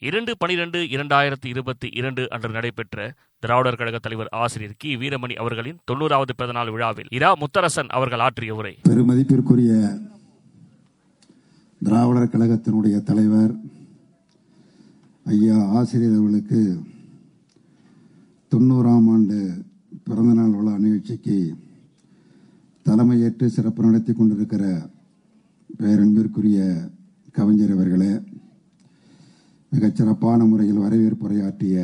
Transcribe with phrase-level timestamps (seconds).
[0.00, 4.96] இரண்டு பனிரெண்டு இரண்டாயிரத்தி இருபத்தி இரண்டு அன்று நடைபெற்ற திராவிடர் கழக தலைவர் ஆசிரியர் கி.
[4.96, 7.32] வீரமணி அவர்களின் தொண்ணூறாவது பிறந்தநாள் விழாவில் இரா.
[7.34, 8.78] முத்தரசன் அவர்கள் ஆற்றிய உரை.
[8.88, 9.72] பெருமதிப்பிற்குரிய
[11.82, 13.52] திராவிடர் கழகத்தினுடைய தலைவர்
[15.24, 16.60] ஐயா ஆசிரியர் அவர்களுக்கு
[18.52, 19.38] தொண்ணூறாம் ஆண்டு
[20.04, 21.54] பிறந்தநாள் விழா நிகழ்ச்சிக்கு
[22.84, 24.64] தலைமையேற்று சிறப்பு நடத்தி கொண்டிருக்கிற
[25.78, 26.60] பேரன்பிற்குரிய
[27.32, 28.12] கவிஞர் அவர்களே
[29.72, 31.78] மிகச் சிறப்பான முறையில் வரவேற்புரையாற்றிய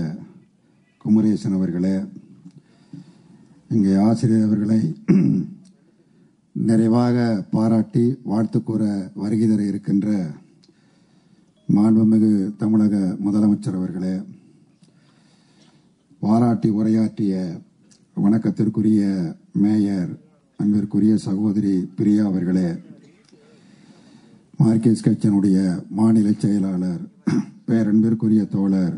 [1.05, 1.97] குமரேசன் அவர்களே
[3.71, 4.81] இங்கே ஆசிரியர் அவர்களை
[6.69, 7.17] நிறைவாக
[7.51, 8.83] பாராட்டி வாழ்த்து கூற
[9.15, 10.09] வருகை தர இருக்கின்ற
[11.69, 14.15] மாண்புமிகு தமிழக முதலமைச்சர் அவர்களே
[16.23, 17.35] பாராட்டி உரையாற்றிய
[18.17, 19.03] வணக்கத்திற்குரிய
[19.57, 20.13] மேயர்
[20.61, 22.69] அன்பிற்குரிய சகோதரி பிரியா அவர்களே
[24.59, 25.59] மார்க்கெஸ் கட்சியினுடைய
[25.91, 27.03] மாநில செயலாளர்
[27.69, 28.97] பேரன்பிற்குரிய தோழர்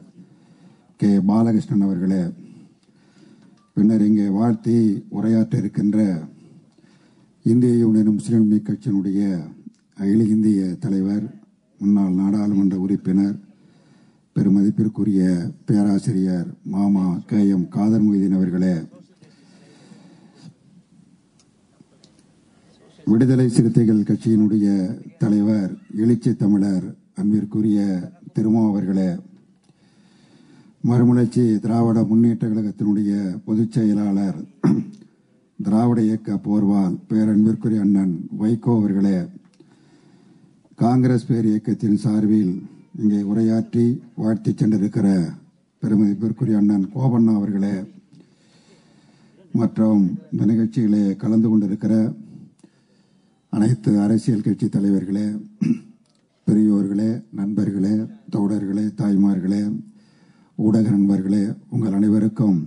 [1.01, 1.11] கே.
[1.29, 2.23] பாலகிருஷ்ணன் அவர்களே
[3.77, 4.77] பின்னர் இங்கே வாழ்த்தி
[5.13, 5.99] உரையாற்ற இருக்கின்ற
[7.45, 9.21] இந்திய யூனியன் முஸ்லீம் லீக் கட்சியினுடைய
[9.99, 11.27] அகில இந்திய தலைவர்
[11.81, 13.37] முன்னாள் நாடாளுமன்ற உறுப்பினர்
[14.37, 15.21] பெருமதிப்பிற்குரிய
[15.67, 17.39] பேராசிரியர் மாமா கே.
[17.49, 17.69] எம்.
[17.69, 18.75] காதர் மொய்தீன் அவர்களே
[23.07, 24.69] விடுதலை சிறுத்தைகள் கட்சியினுடைய
[25.19, 27.81] தலைவர் எழுச்சி தமிழர் அன்பிற்குரிய
[28.37, 29.09] திருமோ அவர்களே
[30.85, 33.13] மறுமலர்ச்சி திராவிட முன்னேற்ற கழகத்தினுடைய
[33.47, 34.39] பொதுச் செயலாளர்
[35.59, 39.19] திராவிட இயக்க போர்வால் பேரன்பிற்குரிய அண்ணன் வைகோ அவர்களே
[40.79, 42.55] காங்கிரஸ் பேர் இயக்கத்தின் சார்பில்
[42.99, 43.85] இங்கே உரையாற்றி
[44.17, 45.07] வாழ்த்தி சென்றிருக்கிற
[45.83, 47.75] பெருமதிப்பிற்குரிய அண்ணன் கோபண்ணா அவர்களே
[49.55, 51.95] மற்றும் இந்த நிகழ்ச்சியிலே கலந்து கொண்டிருக்கிற
[53.53, 55.27] அனைத்து அரசியல் கட்சி தலைவர்களே
[56.51, 57.93] பெரியோர்களே நண்பர்களே
[58.31, 59.81] தோழர்களே தாய்மார்களே
[60.57, 62.59] ஊடக நண்பர்களே உங்கள் அனைவருக்கும்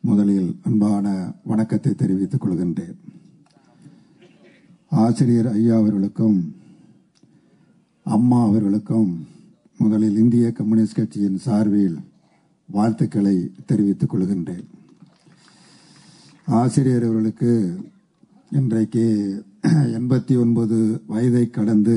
[0.00, 2.96] முதலில் அன்பான வணக்கத்தை தெரிவித்துக் கொள்கின்றேன்.
[4.90, 6.54] ஆசிரியர் ஐயா அவர்களுக்கும்
[8.02, 9.26] அம்மா அவர்களுக்கும்
[9.78, 11.98] முதலில் இந்திய கம்யூனிஸ்ட் கட்சியின் சார்பில்
[12.66, 14.66] வாழ்த்துக்களை தெரிவித்துக் கொள்கின்றேன்.
[16.46, 17.76] ஆசிரியர் அவர்களுக்கு
[18.50, 19.06] இன்றைக்கு
[19.98, 21.96] எண்பத்தி ஒன்பது வயதை கடந்து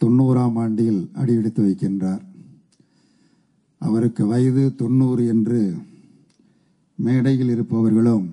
[0.00, 2.22] தொண்ணூறாம் ஆண்டில் அடியெடுத்து வைக்கின்றார்.
[3.78, 5.60] அவருக்கு வயது தொண்ணூறு என்று
[6.98, 8.26] மேடையில் இருப்பவர்களும்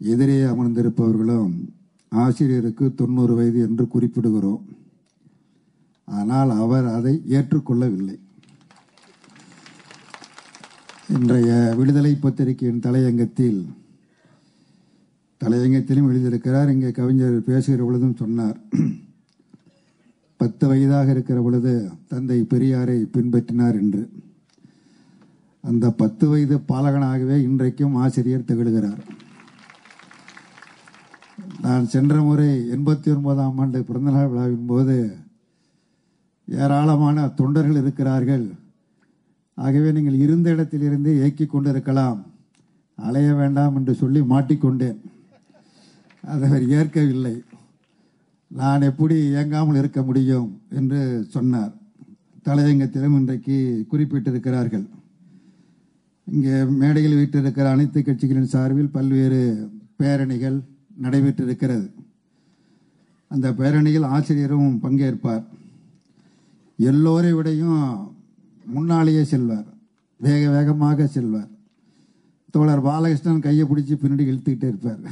[0.00, 1.52] எதிரே அமர்ந்திருப்பவர்களும்
[2.08, 4.64] ஆசிரியருக்கு தொண்ணூறு வயது என்று குறிப்பிடுகிறோம்.
[6.08, 8.16] ஆனால் அவர் அதை ஏற்றுக்கொள்ளவில்லை.
[11.16, 13.60] இன்றைய விடுதலை பத்திரிகையின் தலையங்கத்தில்
[15.40, 16.68] தலையங்கத்திலும் எழுதியிருக்கிறார்.
[16.74, 18.58] இங்கே கவிஞர் பேசுகிற பொழுதும் சொன்னார்.
[20.44, 21.72] பத்து வயதாக இருக்கிற பொழுது
[22.08, 24.02] தந்தை பெரியாரை பின்பற்றினார் என்று.
[25.60, 29.02] அந்த பத்து வயது பாலகனாகவே இன்றைக்கும் ஆசிரியர் திகழ்கிறார்.
[31.62, 34.96] நான் சென்ற முறை எண்பத்தி ஒன்பதாம் ஆண்டு பிறந்தநாள் விழாவின் போது
[36.48, 38.46] ஏராளமான தொண்டர்கள் இருக்கிறார்கள்.
[39.54, 42.20] ஆகவே நீங்கள் இருந்த இடத்திலிருந்தே இயக்கி கொண்டிருக்கலாம்.
[43.08, 45.00] அலைய வேண்டாம் என்று சொல்லி மாட்டிக்கொண்டேன்.
[46.32, 47.36] அதை அவர் ஏற்கவில்லை.
[48.58, 50.48] நான் எப்படி இயங்காமல் இருக்க முடியும்
[50.78, 50.98] என்று
[51.28, 51.72] சொன்னார்.
[52.46, 53.56] தலையங்கத்திலும் இன்றைக்கு
[53.92, 54.84] குறிப்பிட்டிருக்கிறார்கள்.
[56.24, 59.70] இங்கே மேடையில் வீட்டிருக்கிற அனைத்து கட்சிகளின் சார்பில் பல்வேறு
[60.02, 60.58] பேரணிகள்
[61.00, 61.86] நடைபெற்றிருக்கிறது.
[63.26, 65.44] அந்த பேரணியில் ஆசிரியரும் பங்கேற்பார்.
[66.78, 67.82] எல்லோரை விடையும்
[68.64, 69.68] முன்னாலேயே செல்வார்.
[70.20, 71.50] வேக வேகமாக செல்வார்.
[72.50, 75.02] தோழர் பாலகிருஷ்ணன் கையை பிடிச்சி பின்னாடி இழுத்துக்கிட்டே இருப்பார்.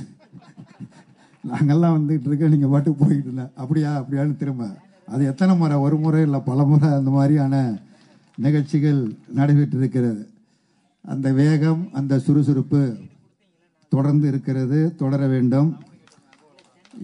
[1.48, 4.68] நாங்கெல்லாம் வந்துட்டு இருக்க நீங்க பாட்டு போயிட்டு இருந்தேன் அப்படியா அப்படியான்னு திரும்ப.
[5.06, 7.78] அது எத்தனை முறை ஒரு முறை இல்லை பல முறை அந்த மாதிரியான
[8.36, 10.28] நிகழ்ச்சிகள் நடைபெற்றிருக்கிறது
[11.06, 12.96] அந்த வேகம் அந்த சுறுசுறுப்பு
[13.88, 15.76] தொடர்ந்து இருக்கிறது தொடர வேண்டும்.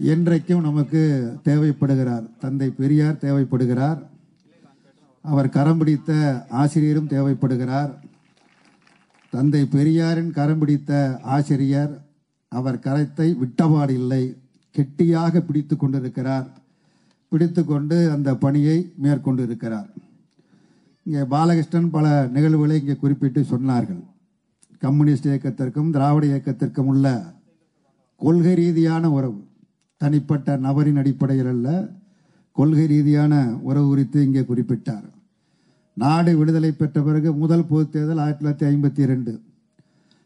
[0.05, 2.29] என்றைக்கும் நமக்கு தேவைப்படுகிறார்.
[2.39, 4.03] தந்தை பெரியார் தேவைப்படுகிறார்.
[5.21, 7.93] அவர் கரம் பிடித்த ஆசிரியரும் தேவைப்படுகிறார்.
[9.31, 12.01] தந்தை பெரியாரின் கரம் பிடித்த ஆசிரியர்
[12.51, 14.23] அவர் கரத்தை விட்டபாடு இல்லை.
[14.75, 16.47] கெட்டியாக பிடித்து கொண்டிருக்கிறார்.
[17.31, 19.89] பிடித்து கொண்டு அந்த பணியை மேற்கொண்டு இருக்கிறார்
[21.05, 24.01] இங்கே பாலகிருஷ்ணன் பல நிகழ்வுகளை இங்கே குறிப்பிட்டு சொன்னார்கள்.
[24.79, 27.07] கம்யூனிஸ்ட் இயக்கத்திற்கும் திராவிட இயக்கத்திற்கும் உள்ள
[28.21, 29.39] கொள்கை ரீதியான உறவு
[29.97, 31.67] தனிப்பட்ட நபரின் அடிப்படையில் அல்ல
[32.51, 35.07] கொள்கை ரீதியான உறவு குறித்து இங்கே குறிப்பிட்டார்.
[35.93, 39.41] நாடு விடுதலை பெற்ற பிறகு முதல் பொதுத் தேர்தல் ஆயிரத்தி தொள்ளாயிரத்தி ஐம்பத்தி இரண்டு.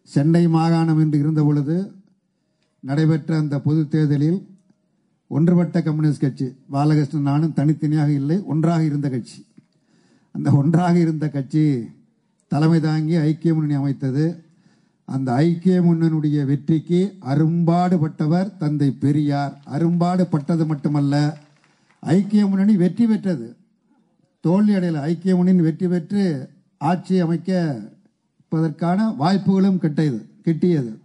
[0.09, 1.75] சென்னை மாகாணம் என்று இருந்த பொழுது
[2.83, 4.47] நடைபெற்ற அந்த பொதுத் தேர்தலில்
[5.27, 9.45] ஒன்றுபட்ட கம்யூனிஸ்ட் கட்சி பாலகிருஷ்ணன் நானும் தனித்தனியாக இல்லை ஒன்றாக இருந்த கட்சி.
[10.31, 11.85] அந்த ஒன்றாக இருந்த கட்சி
[12.47, 14.44] தலைமை தாங்கி ஐக்கிய முன்னணி அமைத்தது.
[15.06, 19.62] அந்த ஐக்கிய முன்னனுடைய வெற்றிக்கு அரும்பாடுபட்டவர் தந்தை பெரியார்.
[19.71, 21.38] அரும்பாடுபட்டது மட்டுமல்ல
[22.00, 23.56] ஐக்கிய முன்னணி வெற்றி பெற்றது.
[24.39, 25.00] தோல்வி அடையல.
[25.00, 31.01] ஐக்கிய முன்னணி வெற்றி பெற்று ஆட்சி அமைக்கப்பதற்கான வாய்ப்புகளும் கிட்டியது கிட்டியது.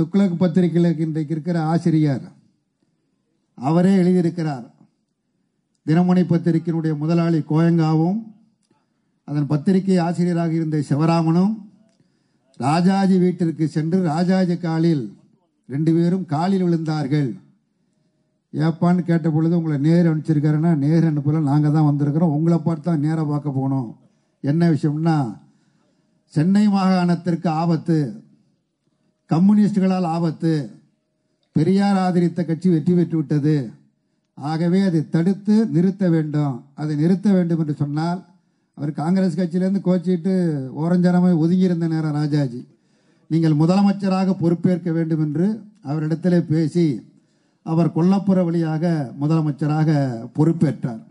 [0.00, 2.26] துக்ளக் பத்திரிகையில் இன்றைக்கு இருக்கிற ஆசிரியர்
[3.58, 4.66] அவரே எழுதியிருக்கிறார்.
[5.86, 8.20] தினமணி பத்திரிகையினுடைய முதலாளி கோயங்காவும்
[9.28, 11.52] அதன் பத்திரிகை ஆசிரியராக இருந்த சிவராமனும்
[12.60, 15.04] ராஜாஜி வீட்டிற்கு சென்று ராஜாஜி காலில்
[15.74, 17.30] ரெண்டு பேரும் காலில் விழுந்தார்கள்.
[18.52, 22.34] ஏப்பான்னு கேட்ட பொழுது உங்களை நேர் அனுப்பிச்சிருக்காருன்னா நேர் அனுப்பல நாங்கள் தான் வந்திருக்கிறோம்.
[22.38, 23.90] உங்களை பார்த்து தான் நேராக பார்க்க போனோம்
[24.50, 25.18] என்ன விஷயம்னா
[26.32, 28.00] சென்னை மாகாணத்திற்கு ஆபத்து.
[29.32, 30.52] கம்யூனிஸ்டுகளால் ஆபத்து.
[31.56, 33.56] பெரியார் ஆதரித்த கட்சி வெற்றி பெற்று விட்டது.
[34.38, 36.54] ஆகவே அதை தடுத்து நிறுத்த வேண்டும்.
[36.80, 38.20] அதை நிறுத்த வேண்டும் என்று சொன்னால்
[38.78, 40.34] அவர் காங்கிரஸ் கட்சியிலேருந்து கோச்சிட்டு
[40.82, 42.60] ஓரஞ்சனமாய் ஒதுங்கியிருந்த நேரம் ராஜாஜி.
[43.30, 45.46] நீங்கள் முதலமைச்சராக பொறுப்பேற்க வேண்டும் என்று
[45.90, 46.86] அவரிடத்திலே பேசி
[47.66, 49.90] அவர் கொல்லப்புற வழியாக முதலமைச்சராக
[50.36, 51.02] பொறுப்பேற்றார்.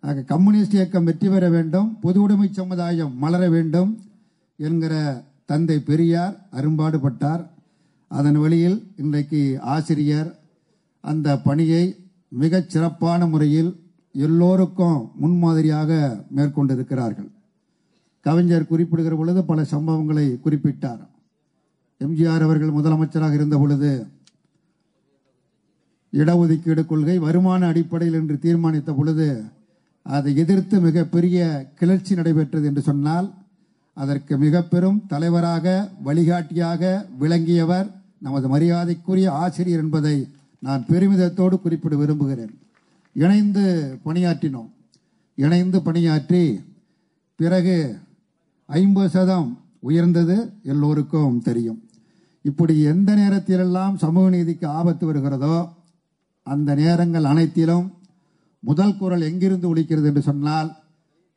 [0.00, 1.88] ஆக கம்யூனிஸ்ட் இயக்கம் வெற்றி பெற வேண்டும்.
[2.00, 3.90] பொது உடைமை சமுதாயம் மலர வேண்டும்
[4.58, 4.94] என்கிற
[5.48, 7.42] தந்தை பெரியார் அரும்பாடுபட்டார்.
[8.08, 10.38] அதன் வழியில் இன்றைக்கு ஆசிரியர்
[11.00, 11.84] அந்த பணியை
[12.28, 13.70] மிகச் சிறப்பான முறையில்
[14.12, 15.90] எல்லோருக்கும் முன்மாதிரியாக
[16.36, 17.30] மேற்கொண்டிருக்கிறார்கள்.
[18.20, 21.02] கவிஞர் குறிப்பிடுகிற பொழுது பல சம்பவங்களை குறிப்பிட்டார்.
[22.00, 23.92] எம்ஜிஆர் அவர்கள் முதலமைச்சராக இருந்த பொழுது
[26.12, 29.28] இடஒதுக்கீடு கொள்கை வருமான அடிப்படையில் என்று தீர்மானித்த பொழுது
[30.02, 31.38] அதை எதிர்த்து மிகப்பெரிய
[31.78, 33.26] கிளர்ச்சி நடைபெற்றது என்று சொன்னால்
[34.02, 35.66] அதற்கு மிக பெரும் தலைவராக
[36.06, 36.82] வழிகாட்டியாக
[37.22, 37.88] விளங்கியவர்
[38.26, 40.16] நமது மரியாதைக்குரிய ஆசிரியர் என்பதை
[40.66, 42.54] நான் பெருமிதத்தோடு குறிப்பிட விரும்புகிறேன்.
[43.16, 43.64] இணைந்து
[44.04, 44.70] பணியாற்றினோம்.
[45.38, 46.42] இணைந்து பணியாற்றி
[47.40, 47.76] பிறகு
[48.68, 49.50] ஐம்பது சதம்
[49.88, 51.80] உயர்ந்தது எல்லோருக்கும் தெரியும்.
[52.44, 55.56] இப்படி எந்த நேரத்திலெல்லாம் சமூக நீதிக்கு ஆபத்து வருகிறதோ
[56.46, 57.86] அந்த நேரங்கள் அனைத்திலும்
[58.62, 60.70] முதல் குரல் எங்கிருந்து ஒழிக்கிறது என்று சொன்னால்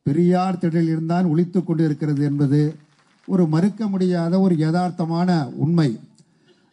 [0.06, 1.27] பெரியார் திடலில் இருந்தான்
[1.65, 2.75] கொண்டு இருக்கிறது என்பது
[3.27, 6.00] ஒரு மறுக்க முடியாத ஒரு யதார்த்தமான உண்மை.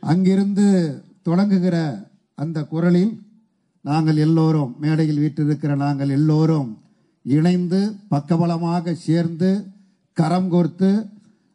[0.01, 0.67] அங்கிருந்து
[1.25, 1.77] தொடங்குகிற
[2.35, 3.13] அந்த குரலில்
[3.85, 6.79] நாங்கள் எல்லோரும் மேடையில் வீற்றிருக்கிற நாங்கள் எல்லோரும்
[7.23, 7.81] இணைந்து
[8.11, 9.51] பக்கபலமாக சேர்ந்து
[10.13, 10.91] கரம் கோர்த்து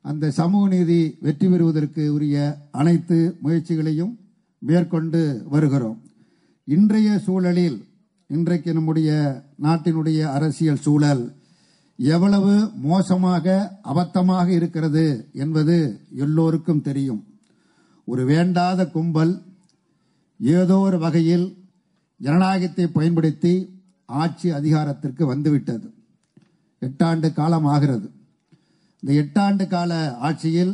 [0.01, 2.37] அந்த சமூக நீதி வெற்றி பெறுவதற்கு உரிய
[2.71, 4.13] அனைத்து முயற்சிகளையும்
[4.59, 5.99] மேற்கொண்டு வருகிறோம்.
[6.67, 7.77] இன்றைய சூழலில்
[8.27, 9.09] இன்றைக்கு நம்முடைய
[9.61, 11.23] நாட்டினுடைய அரசியல் சூழல்
[12.11, 12.53] எவ்வளவு
[12.89, 13.55] மோசமாக
[13.91, 15.03] அபத்தமாக இருக்கிறது
[15.43, 15.75] என்பது
[16.23, 17.21] எல்லோருக்கும் தெரியும்.
[18.07, 19.33] ஒரு வேண்டாத கும்பல்
[20.39, 21.45] ஏதோ ஒரு வகையில்
[22.19, 23.53] ஜனநாயகத்தை பயன்படுத்தி
[24.05, 25.87] ஆட்சி அதிகாரத்திற்கு வந்துவிட்டது.
[26.81, 28.07] எட்டாண்டு காலம் ஆகிறது
[29.03, 29.93] இந்த எட்டாண்டு கால
[30.27, 30.73] ஆட்சியில்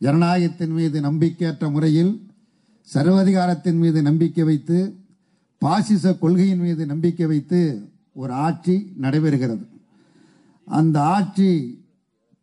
[0.00, 2.12] ஜனநாயகத்தின் மீது நம்பிக்கையற்ற முறையில்
[2.94, 4.78] சர்வதிகாரத்தின் மீது நம்பிக்கை வைத்து
[5.62, 7.60] பாசிச கொள்கையின் மீது நம்பிக்கை வைத்து
[8.12, 9.64] ஒரு ஆட்சி நடைபெறுகிறது.
[10.66, 11.80] அந்த ஆட்சி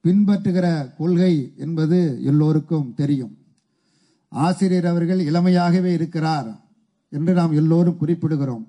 [0.04, 3.38] பின்பற்றுகிற கொள்கை என்பது எல்லோருக்கும் தெரியும்.
[4.30, 6.60] ஆசிரியர் அவர்கள் இளமையாகவே இருக்கிறார்
[7.10, 8.66] என்று நாம் எல்லோரும் குறிப்பிடுகிறோம்.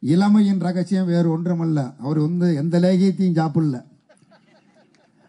[0.00, 1.94] இளமையின் ரகசியம் வேறு ஒன்றுமல்ல.
[1.98, 3.82] அவர் வந்து எந்த லேகியத்தையும் சாப்பிடல.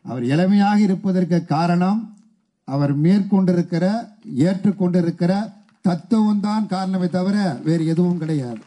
[0.04, 2.18] அவர் இளமையாக இருப்பதற்கு காரணம்
[2.64, 8.60] அவர் மேற்கொண்டிருக்கிற ஏற்றுக்கொண்டிருக்கிற தத்துவம் தான் காரணமே தவிர வேறு எதுவும் கிடையாது.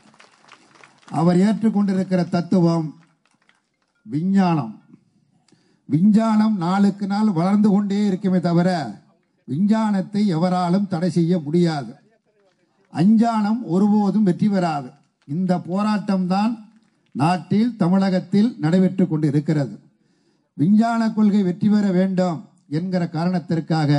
[1.08, 2.94] அவர் ஏற்றுக்கொண்டிருக்கிற தத்துவம்
[4.02, 4.82] விஞ்ஞானம்.
[5.88, 8.68] விஞ்ஞானம் நாளுக்கு நாள் வளர்ந்து கொண்டே இருக்குமே தவிர
[9.48, 11.92] விஞ்ஞானத்தை எவராலும் தடை செய்ய முடியாது.
[12.92, 14.88] அஞ்ஞானம் ஒருபோதும் வெற்றி பெறாது.
[15.28, 16.52] இந்த போராட்டம் தான்
[17.14, 19.74] நாட்டில் தமிழகத்தில் நடைபெற்று கொண்டு இருக்கிறது
[20.56, 22.38] விஞ்ஞான கொள்கை வெற்றி பெற வேண்டும்
[22.78, 23.90] என்கிற காரணத்திற்காக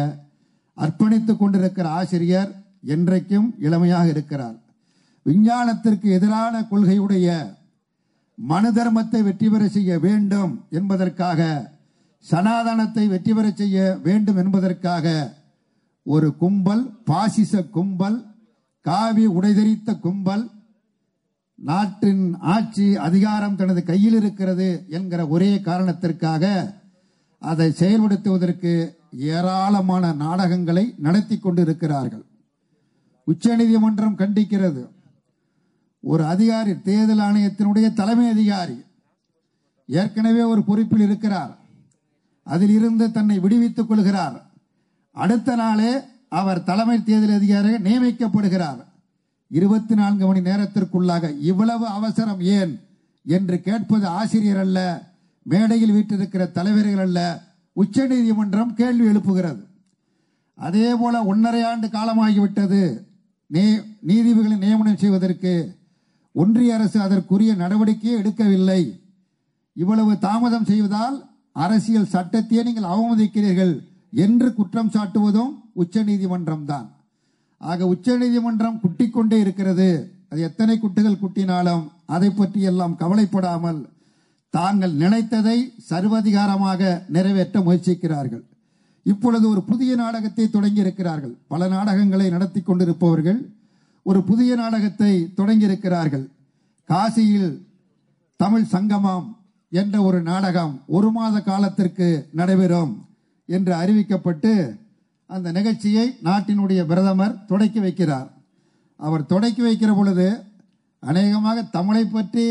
[0.77, 2.51] அர்ப்பணித்துக் கொண்டிருக்கிற ஆசிரியர்
[2.93, 4.57] என்றைக்கும் இளமையாக இருக்கிறார்.
[5.25, 7.27] விஞ்ஞானத்திற்கு எதிரான கொள்கையுடைய
[8.37, 11.41] மனு தர்மத்தை வெற்றி பெற செய்ய வேண்டும் என்பதற்காக
[12.29, 15.35] சனாதனத்தை வெற்றி பெற செய்ய வேண்டும் என்பதற்காக
[16.03, 18.17] ஒரு கும்பல் பாசிச கும்பல்
[18.81, 20.49] காவி உடைதெறித்த கும்பல்
[21.55, 26.43] நாட்டின் ஆட்சி அதிகாரம் தனது கையில் இருக்கிறது என்கிற ஒரே காரணத்திற்காக
[27.39, 28.73] அதை செயல்படுத்துவதற்கு
[29.11, 32.25] ஏராளமான நாடகங்களை நடத்தி கொண்டு இருக்கிறார்கள்
[33.27, 34.83] உச்சநீதிமன்றம் கண்டிக்கிறது.
[36.03, 38.77] ஒரு அதிகாரி தேர்தல் ஆணையத்தினுடைய தலைமை அதிகாரி
[39.85, 41.53] ஏற்கனவே ஒரு பொறுப்பில் இருக்கிறார்.
[42.45, 44.37] அதில் இருந்து தன்னை விடுவித்துக் கொள்கிறார்.
[45.15, 45.91] அடுத்த நாளே
[46.39, 48.81] அவர் தலைமை தேர்தல் அதிகாரியாக நியமிக்கப்படுகிறார்.
[49.47, 52.73] இருபத்தி நான்கு மணி நேரத்திற்குள்ளாக இவ்வளவு அவசரம் ஏன்
[53.25, 54.79] என்று கேட்பது ஆசிரியர் அல்ல
[55.43, 57.19] மேடையில் வீட்டிருக்கிற தலைவர்கள் அல்ல
[57.73, 59.61] உச்சநீதிமன்றம் கேள்வி எழுப்புகிறது.
[60.55, 62.81] அதே போல ஒன்றரை ஆண்டு காலமாகிவிட்டது
[63.47, 63.63] நீ
[64.07, 65.53] நீதிபதிகளை நியமனம் செய்வதற்கு
[66.31, 68.81] ஒன்றிய அரசு அதற்குரிய நடவடிக்கையை எடுக்கவில்லை.
[69.73, 71.17] இவ்வளவு தாமதம் செய்வதால்
[71.55, 73.73] அரசியல் சட்டத்தையே நீங்கள் அவமதிக்கிறீர்கள்
[74.23, 76.87] என்று குற்றம் சாட்டுவதும் உச்ச நீதிமன்றம் தான்
[77.61, 79.87] ஆக உச்சநீதிமன்றம் குட்டி கொண்டே இருக்கிறது.
[80.29, 81.83] அது எத்தனை குட்டுகள் குட்டினாலும்
[82.15, 83.79] அதை பற்றி எல்லாம் கவலைப்படாமல்
[84.53, 85.57] தாங்கள் நினைத்ததை
[85.89, 86.81] சர்வதிகாரமாக
[87.15, 88.43] நிறைவேற்ற முயற்சிக்கிறார்கள்.
[89.05, 93.39] இப்பொழுது ஒரு புதிய நாடகத்தை தொடங்கி இருக்கிறார்கள் பல நாடகங்களை நடத்தி கொண்டிருப்பவர்கள்
[94.05, 96.25] ஒரு புதிய நாடகத்தை தொடங்கி இருக்கிறார்கள்
[96.89, 97.51] காசியில்
[98.39, 99.27] தமிழ் சங்கமம்
[99.79, 102.91] என்ற ஒரு நாடகம் ஒரு மாத காலத்திற்கு நடைபெறும்
[103.45, 104.51] என்று அறிவிக்கப்பட்டு
[105.27, 108.29] அந்த நிகழ்ச்சியை நாட்டினுடைய பிரதமர் தொடக்கி வைக்கிறார்.
[108.99, 110.27] அவர் தொடக்கி வைக்கிற பொழுது
[110.99, 112.45] அநேகமாக தமிழை பற்றி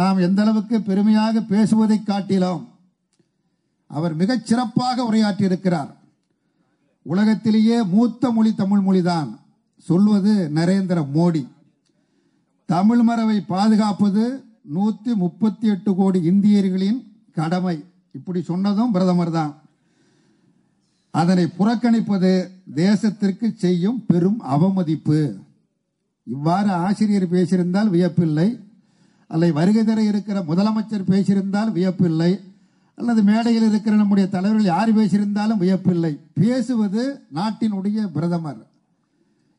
[0.00, 2.64] நாம் எந்த அளவுக்கு பெருமையாக பேசுவதை காட்டிலும்
[3.90, 5.92] அவர் மிகச் சிறப்பாக உரையாற்றி இருக்கிறார்
[7.02, 9.28] உலகத்திலேயே மூத்த மொழி தமிழ் மொழிதான்.
[9.88, 11.42] சொல்வது நரேந்திர மோடி.
[12.68, 14.22] தமிழ் மரபை பாதுகாப்பது
[14.74, 17.84] நூத்தி முப்பத்தி எட்டு கோடி இந்தியர்களின் கடமை.
[18.12, 19.62] இப்படி சொன்னதும் பிரதமர் தான்.
[21.10, 25.34] அதனை புறக்கணிப்பது தேசத்திற்கு செய்யும் பெரும் அவமதிப்பு.
[26.24, 28.60] இவ்வாறு ஆசிரியர் பேசியிருந்தால் வியப்பில்லை.
[29.28, 32.40] அல்லது வருகை தர இருக்கிற முதலமைச்சர் பேசியிருந்தால் வியப்பில்லை.
[32.94, 36.18] அல்லது மேடையில் இருக்கிற நம்முடைய தலைவர்கள் யார் பேசியிருந்தாலும் வியப்பில்லை.
[36.34, 38.66] பேசுவது நாட்டினுடைய பிரதமர்.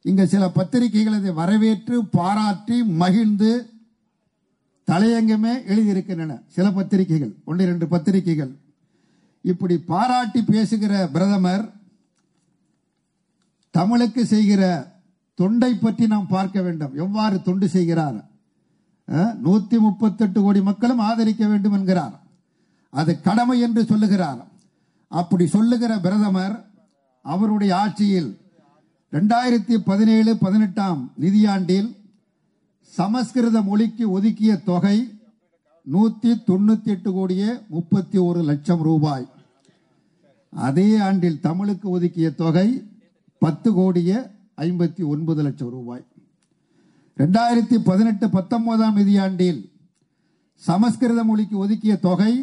[0.02, 3.70] இங்கே சில பத்திரிகைகள் அதை வரவேற்று பாராட்டி மகிழ்ந்து
[4.91, 6.41] தலையங்கமே எழுதியிருக்கின்றன.
[6.48, 8.53] சில பத்திரிகைகள் ஒன்று இரண்டு பத்திரிகைகள்.
[9.41, 11.65] இப்படி பாராட்டி பேசுகிற பிரதமர்
[13.72, 14.62] தமிழுக்கு செய்கிற
[15.36, 16.96] தொண்டை பற்றி நாம் பார்க்க வேண்டும்.
[16.96, 18.20] எவ்வாறு தொண்டு செய்கிறார்?
[19.46, 22.15] நூத்தி முப்பத்தெட்டு கோடி மக்களும் ஆதரிக்க வேண்டும் என்கிறார்.
[22.89, 24.41] அது கடமை என்று சொல்லுகிறார்.
[25.08, 26.56] அப்படி சொல்லுகிற பிரதமர்
[27.22, 28.29] அவருடைய ஆட்சியில்
[29.12, 31.89] ரெண்டாயிரத்தி பதினேழு பதினெட்டாம் நிதியாண்டில்
[32.96, 34.98] சமஸ்கிருத மொழிக்கு ஒதுக்கிய தொகை
[35.94, 39.25] நூத்தி தொண்ணூத்தி எட்டு கோடியே முப்பத்தி ஒரு லட்சம் ரூபாய்.
[40.53, 42.67] அதே ஆண்டில் தமிழுக்கு ஒதுக்கிய தொகை
[43.38, 44.17] பத்து கோடியே
[44.58, 46.03] ஐம்பத்தி ஒன்பது லட்சம் ரூபாய்.
[47.17, 49.62] ரெண்டாயிரத்தி பதினெட்டு பத்தொன்பதாம் நிதியாண்டில்
[50.53, 52.34] சமஸ்கிருத மொழிக்கு ஒதுக்கிய தொகை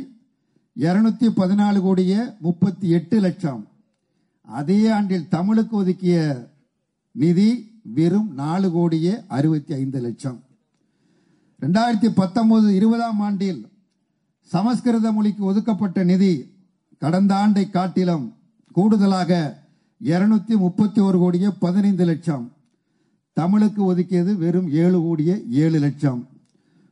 [0.76, 3.62] இருநூத்தி பதினாலு கோடியே முப்பத்தி எட்டு லட்சம்.
[4.42, 6.16] அதே ஆண்டில் தமிழுக்கு ஒதுக்கிய
[7.10, 7.50] நிதி
[7.84, 10.42] வெறும் நாலு கோடியே அறுபத்தி ஐந்து லட்சம்.
[11.60, 13.66] ரெண்டாயிரத்தி பத்தொன்பது இருபதாம் ஆண்டில்
[14.40, 16.52] சமஸ்கிருத மொழிக்கு ஒதுக்கப்பட்ட நிதி
[16.98, 18.34] கடந்த ஆண்டை காட்டிலும்
[18.72, 19.62] கூடுதலாக
[20.04, 22.52] இருநூத்தி முப்பத்தி ஒரு கோடியே பதினைந்து லட்சம்.
[23.32, 26.28] தமிழுக்கு ஒதுக்கியது வெறும் ஏழு கோடியே ஏழு லட்சம்.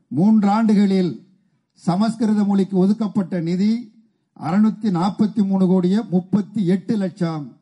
[0.08, 1.26] மூன்றாண்டுகளில்
[1.74, 3.92] சமஸ்கிருத மொழிக்கு ஒதுக்கப்பட்ட நிதி
[4.40, 7.56] அறுநூத்தி நாற்பத்தி மூணு கோடியே முப்பத்தி எட்டு லட்சம்.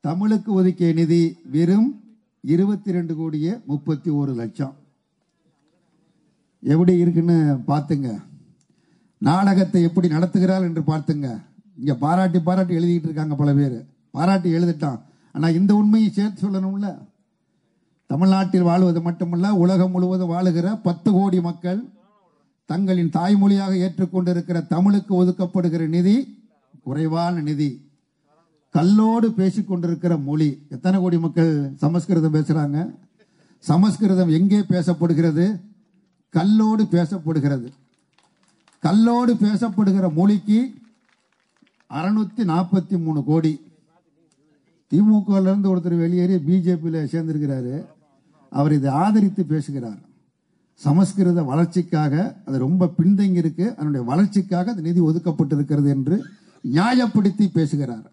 [0.00, 2.01] தமிழுக்கு ஒதுக்கிய நிதி வெறும்
[2.42, 4.74] இருபத்தி ரெண்டு கோடியே முப்பத்தி ஒரு லட்சம்.
[6.62, 8.22] எப்படி இருக்குன்னு பார்த்துங்க.
[9.18, 11.42] நாடகத்தை எப்படி நடத்துகிறாள் என்று பார்த்துங்க.
[11.78, 13.86] இங்க பாராட்டி பாராட்டி எழுதிட்டு இருக்காங்க பல பேர்.
[14.10, 15.00] பாராட்டி எழுதிட்டான்.
[15.32, 16.98] ஆனா இந்த உண்மையை சேர்த்து சொல்லணும்ல.
[18.06, 21.88] தமிழ்நாட்டில் வாழ்வது மட்டுமல்ல உலகம் முழுவதும் வாழுகிற பத்து கோடி மக்கள்
[22.64, 26.38] தங்களின் தாய்மொழியாக ஏற்றுக்கொண்டிருக்கிற தமிழுக்கு ஒதுக்கப்படுகிற நிதி
[26.82, 27.90] குறைவான நிதி.
[28.72, 30.66] கல்லோடு பேசிக் கொண்டிருக்கிற மொழி.
[30.68, 32.94] எத்தனை கோடி மக்கள் சமஸ்கிருதம் பேசுறாங்க?
[33.58, 35.60] சமஸ்கிருதம் எங்கே பேசப்படுகிறது?
[36.32, 37.68] கல்லோடு பேசப்படுகிறது.
[38.82, 40.74] கல்லோடு பேசப்படுகிற மொழிக்கு
[41.90, 43.60] அறுநூத்தி நாற்பத்தி மூணு கோடி.
[44.90, 47.84] திமுக இருந்து ஒருத்தர் வெளியேறி பிஜேபியில் சேர்ந்திருக்கிறாரு.
[48.50, 49.98] அவர் இதை ஆதரித்து பேசுகிறார்.
[50.74, 56.24] சமஸ்கிருத வளர்ச்சிக்காக அது ரொம்ப பின்தங்கி இருக்கு அதனுடைய வளர்ச்சிக்காக அந்த நிதி ஒதுக்கப்பட்டிருக்கிறது என்று
[56.72, 58.11] நியாயப்படுத்தி பேசுகிறார்.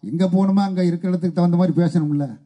[0.00, 2.38] இங்கே போகணுமா அங்க இருக்கிற இடத்துக்கு தகுந்த மாதிரி பேசணும்ல?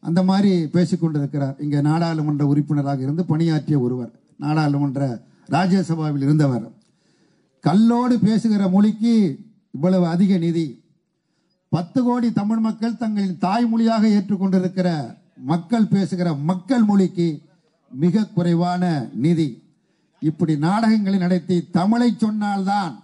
[0.00, 1.62] அந்த மாதிரி பேசிக்கொண்டிருக்கிறார்.
[1.62, 6.70] இங்க நாடாளுமன்ற உறுப்பினராக இருந்து பணியாற்றிய ஒருவர் நாடாளுமன்ற ராஜ்யசபாவில் இருந்தவர்.
[7.66, 9.38] கல்லோடு பேசுகிற மொழிக்கு
[9.70, 10.82] இவ்வளவு அதிக நிதி.
[11.68, 17.42] பத்து கோடி தமிழ் மக்கள் தங்களின் தாய்மொழியாக ஏற்றுக்கொண்டிருக்கிற மக்கள் பேசுகிற மக்கள் மொழிக்கு
[17.90, 19.62] மிக குறைவான நிதி.
[20.20, 23.02] இப்படி நாடகங்களை நடத்தி தமிழை சொன்னால்தான்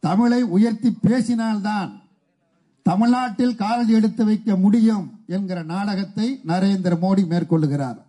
[0.00, 1.90] தமிழை உயர்த்தி பேசினால்தான்
[2.88, 8.00] தமிழ்நாட்டில் காலடி எடுத்து வைக்க முடியும் என்கிற நாடகத்தை நரேந்திர மோடி மேற்கொள்ளுகிறார்.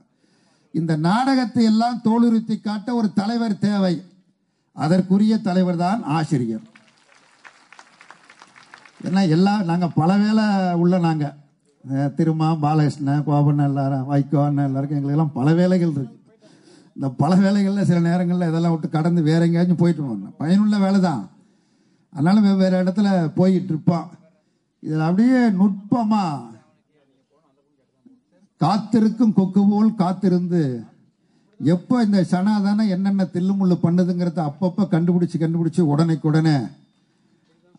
[0.73, 3.95] இந்த நாடகத்தை எல்லாம் தோலுறுத்தி காட்ட ஒரு தலைவர் தேவை.
[4.83, 6.65] அதற்குரிய தலைவர் தான் ஆசிரியர்.
[9.07, 10.45] ஏன்னா எல்லாம் நாங்கள் பல வேலை
[10.81, 11.35] உள்ள நாங்கள்
[12.17, 16.15] திருமா பாலகிருஷ்ணன் கோபண்ண எல்லாரும் வைகோ அண்ணன் எல்லாருக்கும் எங்களுக்கெல்லாம் பல வேலைகள் இருக்கு.
[16.95, 21.23] இந்த பல வேலைகளில் சில நேரங்களில் இதெல்லாம் விட்டு கடந்து வேற எங்கேயாச்சும் போயிட்டு வரணும் பயனுள்ள வேலை தான்.
[22.13, 24.07] அதனால வெவ்வேறு இடத்துல போயிட்டு இருப்பான்
[24.87, 26.25] இதில் அப்படியே நுட்பமா
[28.61, 30.61] காத்திருக்கும் கொக்கு போல் காத்திருந்து
[31.59, 35.81] எப்போ இந்த சனாதான என்னென்ன தில்லுமுள்ளு பண்ணுதுங்கிறத அப்பப்போ கண்டுபிடிச்சு கண்டுபிடிச்சு
[36.27, 36.57] உடனே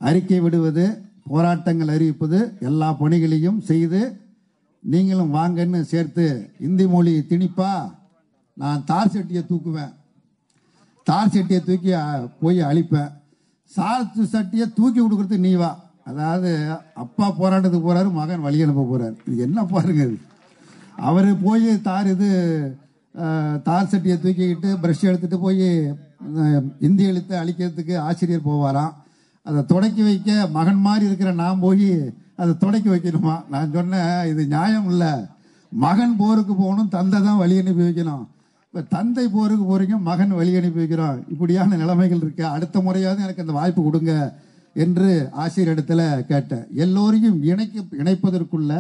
[0.01, 0.87] அறிக்கை விடுவது
[1.31, 4.01] போராட்டங்கள் அறிவிப்பது எல்லா பணிகளையும் செய்து
[4.83, 6.27] நீங்களும் வாங்கன்னு சேர்த்து
[6.61, 7.73] இந்தி மொழி திணிப்பா
[8.55, 9.93] நான் தார் சட்டியை தூக்குவேன்.
[11.03, 11.93] தார் சட்டியை தூக்கி
[12.41, 13.11] போய் அழிப்பேன்.
[13.73, 15.71] சார் சட்டியை தூக்கி கொடுக்கறது நீ வா.
[16.11, 16.51] அதாவது
[17.05, 19.17] அப்பா போராட்டத்துக்கு போறாரு மகன் வழி அனுப்ப போறாரு.
[19.31, 20.05] இது என்ன பாருங்க
[21.09, 22.29] அவர் போய் தார் இது
[23.67, 25.67] தார் சட்டியை தூக்கிக்கிட்டு பிரஷ் எடுத்துட்டு போய்
[26.87, 28.95] இந்தி எழுத்தை அழிக்கிறதுக்கு ஆசிரியர் போவாராம்.
[29.47, 31.91] அதை தொடக்கி வைக்க மகன் மாதிரி இருக்கிற நான் போய்
[32.43, 33.37] அதை தொடக்கி வைக்கணுமா?
[33.53, 35.13] நான் சொன்னேன் இது நியாயம் இல்லை.
[35.73, 38.25] மகன் போருக்கு போகணும் தந்தை தான் வழி அனுப்பி வைக்கணும்.
[38.67, 42.45] இப்போ தந்தை போருக்கு போறீங்க மகன் வழி அனுப்பி வைக்கிறோம் இப்படியான நிலைமைகள் இருக்கு.
[42.57, 44.13] அடுத்த முறையாவது எனக்கு அந்த வாய்ப்பு கொடுங்க.
[44.85, 45.11] என்று
[45.43, 46.67] ஆசிரியர் இடத்துல கேட்டேன்.
[46.85, 48.73] எல்லோரையும் இணைக்க இணைப்பதற்குள்ள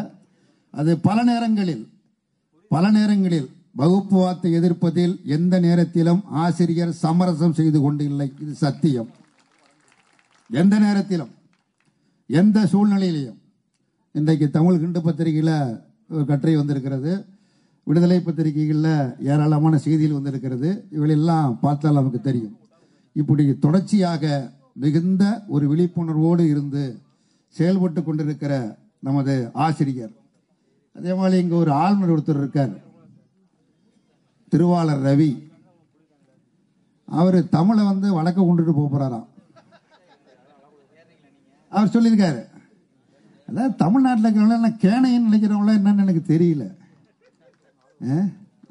[0.75, 1.85] அது பல நேரங்களில்
[2.75, 3.49] பல நேரங்களில்
[3.81, 9.09] வகுப்புவாதத்தை எதிர்ப்பதில் எந்த நேரத்திலும் ஆசிரியர் சமரசம் செய்து கொண்டு இல்லை இது சத்தியம்.
[10.50, 11.33] எந்த நேரத்திலும்
[12.40, 13.38] எந்த சூழ்நிலையிலையும்
[14.14, 15.57] இன்றைக்கு தமிழ் கிண்டு பத்திரிகையில்
[16.14, 17.12] ஒரு கட்டுரை வந்திருக்கிறது.
[17.87, 18.93] விடுதலை பத்திரிகைகளில்
[19.31, 20.71] ஏராளமான செய்திகள் வந்திருக்கிறது.
[20.97, 22.57] இவையெல்லாம் பார்த்தால் நமக்கு தெரியும்.
[23.17, 24.25] இப்படி தொடர்ச்சியாக
[24.82, 26.82] மிகுந்த ஒரு விழிப்புணர்வோடு இருந்து
[27.58, 28.52] செயல்பட்டு கொண்டிருக்கிற
[29.06, 29.35] நமது
[29.66, 30.14] ஆசிரியர்.
[30.97, 32.75] அதே மாதிரி இங்கே ஒரு ஆளுநர் ஒருத்தர் இருக்கார்.
[34.49, 35.30] திருவாளர் ரவி.
[37.08, 39.26] அவர் தமிழை வந்து வழக்க கொண்டுட்டு போக
[41.70, 42.42] அவர் சொல்லியிருக்காரு.
[43.49, 46.64] அதாவது தமிழ்நாட்டில் இருக்கிறவங்கள கேனைன்னு நினைக்கிறவங்கள என்னன்னு எனக்கு தெரியல.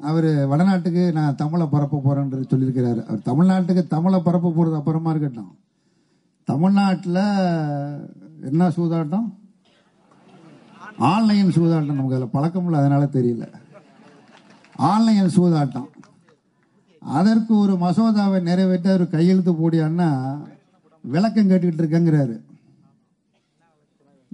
[0.09, 3.01] அவர் வடநாட்டுக்கு நான் தமிழை பரப்ப போகிறேன்னு சொல்லியிருக்கிறாரு.
[3.11, 5.51] அவர் தமிழ்நாட்டுக்கு தமிழை பரப்ப போகிறது அப்புறமா இருக்கட்டும்.
[6.49, 7.19] தமிழ்நாட்டில்
[8.41, 9.25] என்ன சூதாட்டம்?
[10.97, 13.53] ஆன்லைன் சூதாட்டம் நமக்கு அதில் பழக்கம் இல்லை அதனால தெரியல.
[14.75, 15.89] ஆன்லைன் சூதாட்டம்.
[16.99, 20.09] அதற்கு ஒரு மசோதாவை நிறைவேற்ற ஒரு கையெழுத்து போடியான்னா
[21.01, 22.41] விளக்கம் கேட்டுக்கிட்டு இருக்கங்கிறாரு.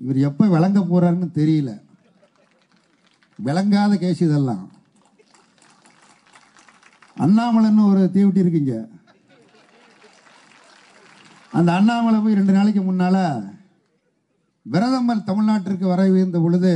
[0.01, 1.81] இவர் எப்போ விளங்க போறாருன்னு தெரியல.
[3.43, 4.71] விளங்காத கேஸ் இதெல்லாம்.
[7.17, 8.87] அண்ணாமலைன்னு ஒரு தீவிட்டி இருக்கீங்க.
[11.57, 13.17] அந்த அண்ணாமலை போய் ரெண்டு நாளைக்கு முன்னால
[14.65, 16.01] பிரதமர் தமிழ்நாட்டிற்கு வர
[16.45, 16.73] பொழுது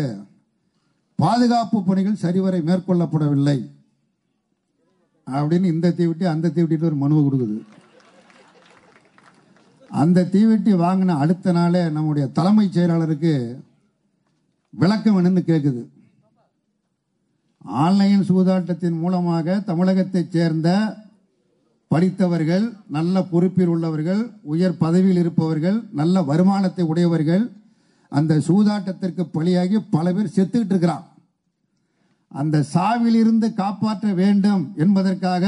[1.15, 3.57] பாதுகாப்பு பணிகள் சரிவரை மேற்கொள்ளப்படவில்லை.
[5.31, 7.57] அப்படின்னு இந்த தீவிட்டி அந்த தீவிட்டிட்டு ஒரு மனுவை கொடுக்குது.
[9.89, 13.33] அந்த தீவெட்டி வாங்கின அடுத்த நாளே நம்முடைய தலைமைச் செயலாளருக்கு
[14.69, 15.83] விளக்கம் வேணும்னு கேட்குது
[17.83, 20.69] ஆன்லைன் சூதாட்டத்தின் மூலமாக தமிழகத்தைச் சேர்ந்த
[21.91, 24.21] படித்தவர்கள் நல்ல பொறுப்பில் உள்ளவர்கள்
[24.53, 27.45] உயர் பதவியில் இருப்பவர்கள் நல்ல வருமானத்தை உடையவர்கள்
[28.11, 31.05] அந்த சூதாட்டத்திற்கு பலியாகி பல பேர் செத்துக்கிட்டு இருக்கிறான்.
[32.41, 35.45] அந்த சாவிலிருந்து காப்பாற்ற வேண்டும் என்பதற்காக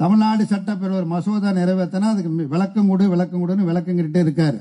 [0.00, 4.60] தமிழ்நாடு சட்டப்பேரவை மசோதா நிறைவேற்றினா அதுக்கு விளக்கம் கொடு விளக்கம் கொடுன்னு விளக்கங்கிட்டே இருக்காரு.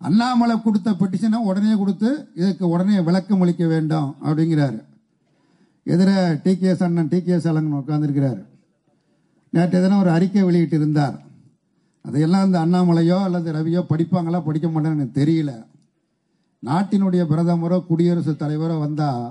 [0.00, 4.78] அண்ணாமலை கொடுத்த பெட்டிஷனை உடனே கொடுத்து இதுக்கு உடனே விளக்கம் அளிக்க வேண்டும் அப்படிங்கிறாரு.
[5.86, 6.10] எதிர
[6.42, 8.40] டி கே எஸ் அண்ணன் டி கே எஸ் அலங்கன் உட்கார்ந்துருக்கிறார்.
[9.58, 11.16] நேற்று ஒரு அறிக்கை வெளியிட்டு இருந்தார்
[12.06, 15.52] அதையெல்லாம் இந்த அண்ணாமலையோ அல்லது ரவியோ படிப்பாங்களா படிக்க மாட்டேன்னு எனக்கு தெரியல.
[16.66, 19.24] நாட்டினுடைய பிரதமரோ குடியரசுத் தலைவரோ வந்தால்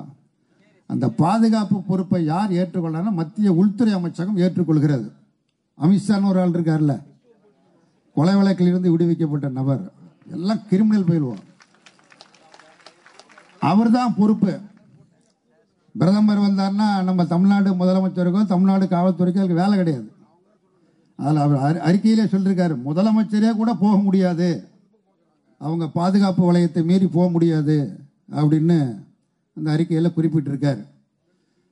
[0.90, 5.08] அந்த பாதுகாப்பு பொறுப்பை யார் ஏற்றுக்கொள்ளனா மத்திய உள்துறை அமைச்சகம் ஏற்றுக்கொள்கிறது.
[5.84, 6.94] அமித்ஷான்னு ஒரு ஆள் இருக்கார்ல.
[8.16, 9.84] கொலை வழக்கில் இருந்து விடுவிக்கப்பட்ட நபர்.
[10.36, 11.44] எல்லாம் கிரிமினல் போயிடுவோம்
[13.72, 14.54] அவர் தான் பொறுப்பு.
[15.96, 20.08] பிரதமர் வந்தார்னா நம்ம தமிழ்நாடு முதலமைச்சருக்கோ தமிழ்நாடு காவல்துறைக்கோ அதுக்கு வேலை கிடையாது.
[21.18, 24.50] அதில் அவர் அறிக்கையிலே சொல்லியிருக்காரு முதலமைச்சரே கூட போக முடியாது.
[25.60, 27.78] அவங்க பாதுகாப்பு வளையத்தை மீறி போக முடியாது
[28.32, 28.78] அப்படின்னு
[29.58, 30.84] அந்த அறிக்கையில் குறிப்பிட்டிருக்காரு.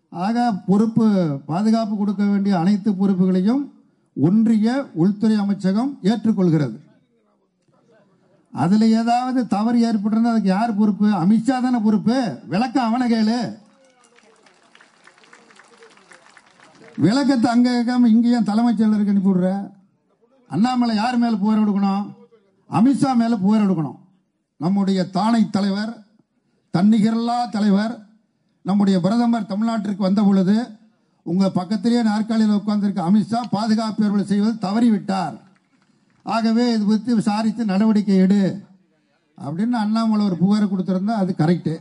[0.09, 1.05] ஆக பொறுப்பு
[1.45, 3.63] பாதுகாப்பு கொடுக்க வேண்டிய அனைத்து பொறுப்புகளையும்
[4.15, 6.77] ஒன்றிய உள்துறை அமைச்சகம் ஏற்றுக்கொள்கிறது.
[8.51, 11.07] அதில் ஏதாவது தவறு ஏற்பட்டிருந்தா அதுக்கு யார் பொறுப்பு?
[11.23, 12.17] அமித்ஷா தானே பொறுப்பு?
[12.47, 13.39] விளக்கம் அவனை கேளு.
[17.03, 19.49] விளக்கத்தை அங்க கேட்காம இங்க ஏன் தலைமைச் செயலருக்கு அனுப்பி விடுற
[20.49, 22.03] அண்ணாமலை யார் மேல புகார் எடுக்கணும்?
[22.69, 23.97] அமித்ஷா மேல புகார் எடுக்கணும்.
[24.57, 25.93] நம்முடைய தானை தலைவர்
[26.73, 27.93] தன்னிகரல்லா தலைவர்
[28.61, 30.55] நம்முடைய பிரதமர் தமிழ்நாட்டிற்கு வந்த பொழுது
[31.23, 35.35] உங்க பக்கத்திலேயே நாற்காலியில் உட்கார்ந்திருக்க அமித்ஷா பாதுகாப்பு ஏற்பாடு செய்வது தவறிவிட்டார்.
[36.23, 38.41] ஆகவே இது குறித்து விசாரித்து நடவடிக்கை எடு.
[39.37, 41.75] அப்படின்னு அண்ணாமலை ஒரு புகார் கொடுத்திருந்தா அது கரெக்டு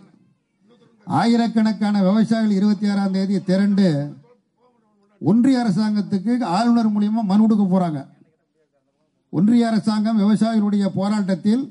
[1.06, 3.88] ஆயிரக்கணக்கான விவசாயிகள் இருபத்தி ஆறாம் தேதி திரண்டு
[5.30, 8.00] ஒன்றிய அரசாங்கத்துக்கு ஆளுநர் மூலியமா மனு கொடுக்க போறாங்க.
[9.36, 11.62] ஒன்றிய அரசாங்கம் விவசாயிகளுடைய போராட்டத்தில்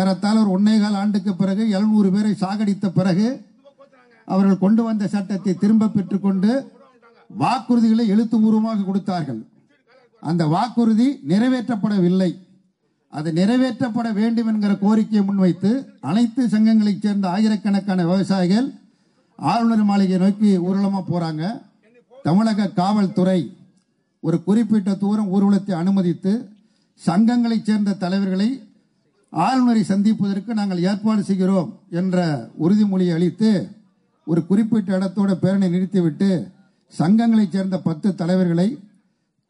[0.00, 3.26] ஏறத்தாழ ஒரு ஒன்னே கால் ஆண்டுக்கு பிறகு எழுநூறு பேரை சாகடித்த பிறகு
[4.28, 6.52] அவர்கள் கொண்டு வந்த சட்டத்தை திரும்ப பெற்றுக்கொண்டு
[7.42, 9.40] வாக்குறுதிகளை எழுத்துப்பூர்வமாக கொடுத்தார்கள்.
[10.22, 12.30] அந்த வாக்குறுதி நிறைவேற்றப்படவில்லை.
[13.12, 15.70] அது நிறைவேற்றப்பட வேண்டும் என்கிற கோரிக்கையை முன்வைத்து
[16.10, 18.68] அனைத்து சங்கங்களைச் சேர்ந்த ஆயிரக்கணக்கான விவசாயிகள்
[19.38, 21.44] ஆளுநர் மாளிகை நோக்கி ஊர்வலமாக போகிறாங்க
[22.22, 23.56] தமிழக காவல்துறை
[24.20, 26.50] ஒரு குறிப்பிட்ட தூரம் ஊர்வலத்தை அனுமதித்து
[27.06, 28.62] சங்கங்களைச் சேர்ந்த தலைவர்களை
[29.30, 33.70] ஆளுநரை சந்திப்பதற்கு நாங்கள் ஏற்பாடு செய்கிறோம் என்ற உறுதிமொழியை அளித்து
[34.24, 36.52] ஒரு குறிப்பிட்ட இடத்தோட பேரணி நிறுத்திவிட்டு
[36.98, 38.78] சங்கங்களைச் சேர்ந்த பத்து தலைவர்களை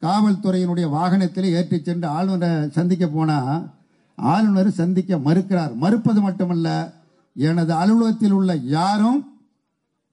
[0.02, 3.70] காவல்துறையினுடைய வாகனத்தில் ஏற்றிச் சென்று ஆளுநரை சந்திக்க போனால்
[4.16, 5.74] ஆளுநர் சந்திக்க மறுக்கிறார்.
[5.74, 6.92] மறுப்பது மட்டுமல்ல
[7.34, 9.31] எனது அலுவலகத்தில் உள்ள யாரும்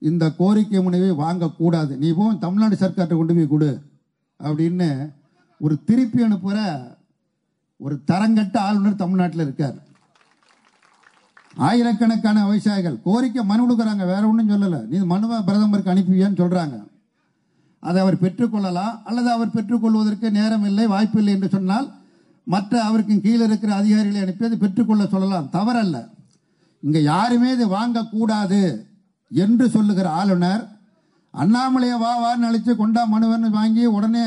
[0.00, 1.96] இந்த கோரிக்கை முனைவை வாங்கக்கூடாது.
[1.96, 3.70] நீ போ தமிழ்நாடு சர்க்கார்ட்ட கொண்டு போய் கொடு.
[4.44, 5.12] அப்படின்னு
[5.60, 6.60] ஒரு திருப்பி அனுப்புகிற
[7.76, 9.78] ஒரு தரங்கட்ட ஆளுநர் தமிழ்நாட்டில் இருக்கார்.
[11.54, 13.96] ஆயிரக்கணக்கான விவசாயிகள் கோரிக்கை மனு கொடுக்குறாங்க.
[13.96, 14.86] வேற ஒன்றும் சொல்லலை.
[14.86, 16.76] நீ மனுவை பிரதமருக்கு அனுப்புவியான்னு சொல்கிறாங்க
[17.80, 19.02] அதை அவர் பெற்றுக்கொள்ளலாம்.
[19.04, 21.92] அல்லது அவர் பெற்றுக்கொள்வதற்கு நேரம் இல்லை வாய்ப்பு இல்லை என்று சொன்னால்
[22.44, 25.48] மற்ற அவருக்கு கீழே இருக்கிற அதிகாரிகளை அனுப்பி அதை பெற்றுக்கொள்ள சொல்லலாம்.
[25.52, 26.08] தவறல்ல.
[26.80, 28.88] இங்கே யாருமே இது வாங்கக்கூடாது.
[29.32, 30.68] என்று சொல்லுகிற ஆளுநர்
[31.34, 34.24] அண்ணாமலையை வா வான்னு அழைச்சு கொண்டா மனுவன் வாங்கி உடனே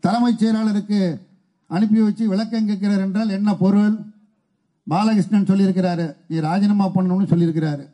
[0.00, 1.20] தலைமைச் செயலாளருக்கு
[1.68, 3.98] அனுப்பி வச்சு விளக்கம் கேட்கிறார் என்றால் என்ன பொருள்?
[4.90, 6.16] பாலகிருஷ்ணன் சொல்லியிருக்கிறாரு.
[6.28, 7.88] நீ ராஜினாமா பண்ணணும்னு சொல்லியிருக்கிறாரு.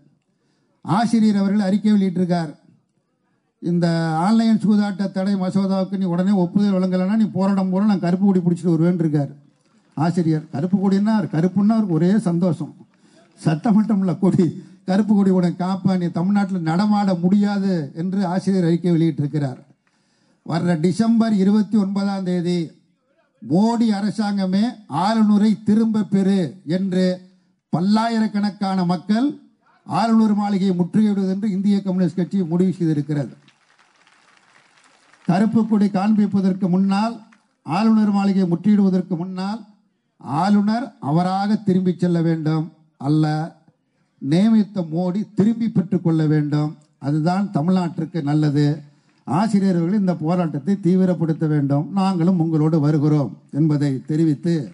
[0.83, 2.55] ஆசிரியர் அவர்கள் அறிக்கை வெளியிட்டிருக்கார்.
[3.59, 8.39] இந்த ஆன்லைன் சூதாட்ட தடை மசோதாவுக்கு நீ உடனே ஒப்புதல் வழங்கலைன்னா நீ போராட்டம் போல நான் கருப்பு கொடி
[8.39, 9.31] பிடிச்சிட்டு வருவேன் இருக்கார்.
[9.95, 12.75] ஆசிரியர் கருப்பு கொடின்னா கருப்புன்னா அவருக்கு ஒரே சந்தோஷம்.
[13.35, 19.61] சட்டமன்றம் இல்ல கொடி கருப்பு கொடி உடன் காப்ப நீ தமிழ்நாட்டில் நடமாட முடியாது என்று ஆசிரியர் அறிக்கை வெளியிட்டிருக்கிறார்.
[20.49, 22.59] வர்ற டிசம்பர் இருபத்தி ஒன்பதாம் தேதி
[23.51, 24.63] மோடி அரசாங்கமே
[25.05, 26.39] ஆளுநரை திரும்ப பெறு
[26.77, 27.05] என்று
[27.73, 29.27] பல்லாயிரக்கணக்கான மக்கள்
[29.87, 33.35] ஆளுநர் மாளிகையை முற்றுகையிடுவது என்று இந்திய கம்யூனிஸ்ட் கட்சி முடிவு செய்திருக்கிறது.
[35.29, 37.15] கருப்பு கொடி காண்பிப்பதற்கு முன்னால்
[37.63, 39.61] ஆளுநர் மாளிகையை முற்றிடுவதற்கு முன்னால்
[40.43, 43.25] ஆளுநர் அவராக திரும்பிச் செல்ல வேண்டும் அல்ல
[44.19, 46.77] நியமித்த மோடி திரும்பி பெற்றுக் கொள்ள வேண்டும்.
[46.99, 48.83] அதுதான் தமிழ்நாட்டிற்கு நல்லது.
[49.25, 51.93] ஆசிரியர்கள் இந்த போராட்டத்தை தீவிரப்படுத்த வேண்டும்.
[51.93, 54.73] நாங்களும் உங்களோடு வருகிறோம் என்பதை தெரிவித்து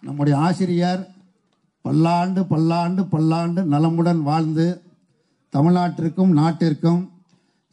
[0.00, 1.12] நம்முடைய ஆசிரியர்
[1.80, 4.80] பல்லாண்டு பல்லாண்டு பல்லாண்டு நலமுடன் வாழ்ந்து
[5.52, 7.10] தமிழ்நாட்டிற்கும் நாட்டிற்கும்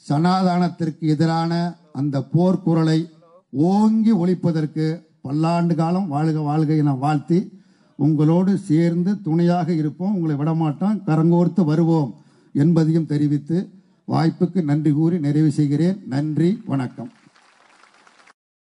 [0.10, 3.10] சனாதானத்திற்கு எதிரான அந்த போர்க்குரலை
[3.52, 7.61] ஓங்கி ஒழிப்பதற்கு பல்லாண்டு காலம் வாழ்க வாழ்க என வாழ்த்தி
[8.02, 10.16] உங்களோடு சேர்ந்து துணையாக இருப்போம்.
[10.16, 11.02] உங்களை விடமாட்டோம்.
[11.08, 12.14] கரங்கோர்த்து வருவோம்
[12.54, 13.70] என்பதையும் தெரிவித்து
[14.08, 15.98] வாய்ப்புக்கு நன்றி கூறி நிறைவு செய்கிறேன்.
[16.08, 16.62] நன்றி.
[16.66, 17.10] வணக்கம்.